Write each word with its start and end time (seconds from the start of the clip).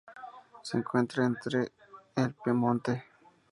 Se 0.63 0.79
encuentran 0.79 1.33
entre 1.37 1.73
el 2.15 2.33
Piamonte. 2.33 3.03